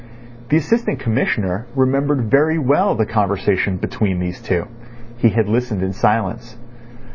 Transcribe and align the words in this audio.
The 0.49 0.57
Assistant 0.57 0.99
Commissioner 0.99 1.67
remembered 1.75 2.31
very 2.31 2.57
well 2.57 2.95
the 2.95 3.05
conversation 3.05 3.77
between 3.77 4.19
these 4.19 4.41
two. 4.41 4.65
He 5.19 5.29
had 5.29 5.47
listened 5.47 5.83
in 5.83 5.93
silence. 5.93 6.57